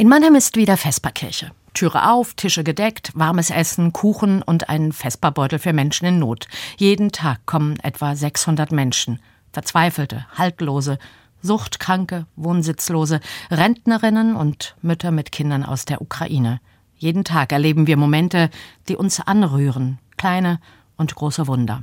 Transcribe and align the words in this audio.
In 0.00 0.08
Mannheim 0.08 0.34
ist 0.34 0.56
wieder 0.56 0.78
Vesperkirche. 0.78 1.50
Türe 1.74 2.10
auf, 2.10 2.32
Tische 2.32 2.64
gedeckt, 2.64 3.12
warmes 3.14 3.50
Essen, 3.50 3.92
Kuchen 3.92 4.40
und 4.40 4.70
ein 4.70 4.92
Vesperbeutel 4.92 5.58
für 5.58 5.74
Menschen 5.74 6.06
in 6.06 6.18
Not. 6.18 6.48
Jeden 6.78 7.12
Tag 7.12 7.44
kommen 7.44 7.78
etwa 7.80 8.16
600 8.16 8.72
Menschen. 8.72 9.20
Verzweifelte, 9.52 10.24
Haltlose, 10.38 10.98
Suchtkranke, 11.42 12.24
Wohnsitzlose, 12.34 13.20
Rentnerinnen 13.50 14.36
und 14.36 14.74
Mütter 14.80 15.10
mit 15.10 15.32
Kindern 15.32 15.66
aus 15.66 15.84
der 15.84 16.00
Ukraine. 16.00 16.62
Jeden 16.96 17.24
Tag 17.24 17.52
erleben 17.52 17.86
wir 17.86 17.98
Momente, 17.98 18.48
die 18.88 18.96
uns 18.96 19.20
anrühren, 19.20 19.98
kleine 20.16 20.60
und 20.96 21.14
große 21.14 21.46
Wunder. 21.46 21.82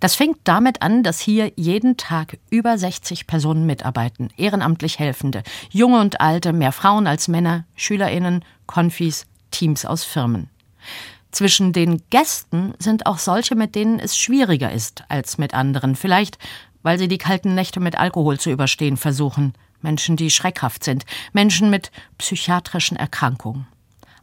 Das 0.00 0.14
fängt 0.14 0.38
damit 0.44 0.82
an, 0.82 1.02
dass 1.02 1.20
hier 1.20 1.52
jeden 1.56 1.96
Tag 1.96 2.38
über 2.50 2.76
60 2.76 3.26
Personen 3.26 3.66
mitarbeiten, 3.66 4.30
ehrenamtlich 4.36 4.98
Helfende, 4.98 5.42
junge 5.70 6.00
und 6.00 6.20
alte, 6.20 6.52
mehr 6.52 6.72
Frauen 6.72 7.06
als 7.06 7.28
Männer, 7.28 7.64
Schülerinnen, 7.76 8.44
Konfis, 8.66 9.26
Teams 9.50 9.84
aus 9.84 10.04
Firmen. 10.04 10.48
Zwischen 11.30 11.72
den 11.72 12.02
Gästen 12.10 12.74
sind 12.78 13.06
auch 13.06 13.18
solche, 13.18 13.54
mit 13.54 13.76
denen 13.76 14.00
es 14.00 14.18
schwieriger 14.18 14.72
ist 14.72 15.04
als 15.08 15.38
mit 15.38 15.54
anderen, 15.54 15.94
vielleicht 15.94 16.38
weil 16.82 16.98
sie 16.98 17.08
die 17.08 17.18
kalten 17.18 17.54
Nächte 17.54 17.80
mit 17.80 17.98
Alkohol 17.98 18.38
zu 18.38 18.50
überstehen 18.50 18.96
versuchen, 18.96 19.54
Menschen, 19.82 20.16
die 20.16 20.30
schreckhaft 20.30 20.84
sind, 20.84 21.04
Menschen 21.32 21.70
mit 21.70 21.90
psychiatrischen 22.18 22.96
Erkrankungen. 22.96 23.66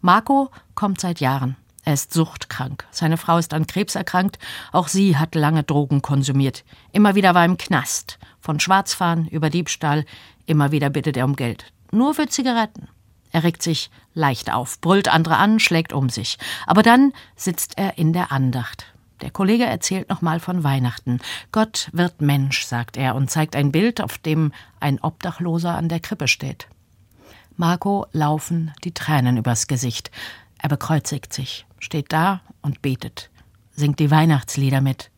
Marco 0.02 0.50
kommt 0.76 1.02
seit 1.02 1.20
Jahren. 1.20 1.56
Er 1.88 1.94
ist 1.94 2.12
suchtkrank. 2.12 2.86
Seine 2.92 3.16
Frau 3.16 3.38
ist 3.38 3.54
an 3.54 3.66
Krebs 3.66 3.96
erkrankt. 3.96 4.40
Auch 4.74 4.90
sie 4.90 5.16
hat 5.16 5.36
lange 5.36 5.64
Drogen 5.64 6.02
konsumiert. 6.02 6.66
Immer 6.92 7.16
wieder 7.16 7.34
war 7.34 7.44
er 7.44 7.46
im 7.46 7.56
Knast. 7.56 8.20
Von 8.42 8.60
Schwarzfahren 8.60 9.30
über 9.30 9.50
Diebstahl. 9.50 10.04
Immer 10.46 10.74
wieder 10.74 10.90
bittet 10.90 11.16
er 11.16 11.24
um 11.24 11.38
Geld. 11.38 11.72
Nur 11.94 12.14
für 12.14 12.28
Zigaretten. 12.28 12.90
Er 13.32 13.46
regt 13.46 13.64
sich 13.64 13.90
leicht 14.14 14.52
auf, 14.52 14.82
brüllt 14.82 15.08
andere 15.08 15.38
an, 15.38 15.62
schlägt 15.62 15.94
um 15.94 16.10
sich. 16.10 16.38
Aber 16.66 16.84
dann 16.84 17.14
sitzt 17.38 17.78
er 17.78 17.98
in 17.98 18.12
der 18.12 18.34
Andacht. 18.34 18.88
Der 19.22 19.32
Kollege 19.32 19.64
erzählt 19.64 20.10
nochmal 20.10 20.42
von 20.42 20.66
Weihnachten. 20.66 21.22
Gott 21.54 21.90
wird 21.94 22.20
Mensch, 22.20 22.66
sagt 22.66 22.98
er 22.98 23.16
und 23.16 23.32
zeigt 23.32 23.56
ein 23.56 23.72
Bild, 23.72 24.02
auf 24.02 24.18
dem 24.18 24.52
ein 24.82 25.00
Obdachloser 25.00 25.78
an 25.78 25.88
der 25.88 26.02
Krippe 26.02 26.28
steht. 26.28 26.68
Marco 27.56 28.08
laufen 28.12 28.74
die 28.84 28.94
Tränen 28.94 29.38
übers 29.38 29.68
Gesicht. 29.68 30.12
Er 30.60 30.70
bekreuzigt 30.70 31.34
sich, 31.34 31.66
steht 31.80 32.12
da 32.12 32.42
und 32.62 32.82
betet, 32.82 33.30
singt 33.72 34.00
die 34.00 34.12
Weihnachtslieder 34.12 34.82
mit. 34.82 35.12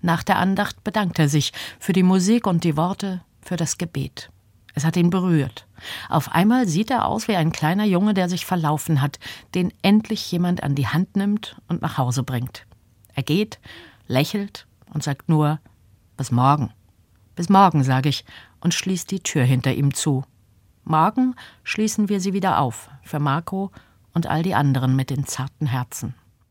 Nach 0.00 0.22
der 0.22 0.38
Andacht 0.38 0.82
bedankt 0.84 1.18
er 1.18 1.28
sich 1.28 1.52
für 1.78 1.92
die 1.92 2.02
Musik 2.02 2.46
und 2.46 2.64
die 2.64 2.76
Worte, 2.76 3.22
für 3.40 3.56
das 3.56 3.78
Gebet. 3.78 4.30
Es 4.74 4.84
hat 4.84 4.96
ihn 4.96 5.10
berührt. 5.10 5.66
Auf 6.08 6.32
einmal 6.32 6.66
sieht 6.66 6.90
er 6.90 7.06
aus 7.06 7.28
wie 7.28 7.36
ein 7.36 7.52
kleiner 7.52 7.84
Junge, 7.84 8.14
der 8.14 8.28
sich 8.28 8.46
verlaufen 8.46 9.00
hat, 9.00 9.18
den 9.54 9.72
endlich 9.82 10.30
jemand 10.30 10.62
an 10.62 10.74
die 10.74 10.86
Hand 10.86 11.16
nimmt 11.16 11.56
und 11.68 11.82
nach 11.82 11.98
Hause 11.98 12.22
bringt. 12.22 12.66
Er 13.14 13.22
geht, 13.22 13.60
lächelt 14.06 14.66
und 14.92 15.02
sagt 15.02 15.28
nur 15.28 15.60
Bis 16.16 16.30
morgen. 16.30 16.72
Bis 17.34 17.48
morgen, 17.48 17.84
sage 17.84 18.08
ich, 18.08 18.24
und 18.60 18.74
schließt 18.74 19.10
die 19.10 19.20
Tür 19.20 19.44
hinter 19.44 19.72
ihm 19.74 19.94
zu. 19.94 20.24
Morgen 20.84 21.34
schließen 21.64 22.08
wir 22.08 22.20
sie 22.20 22.32
wieder 22.32 22.58
auf, 22.58 22.90
für 23.02 23.18
Marco 23.18 23.70
und 24.14 24.26
all 24.26 24.42
die 24.42 24.54
anderen 24.54 24.96
mit 24.96 25.10
den 25.10 25.26
zarten 25.26 25.66
Herzen. 25.66 26.14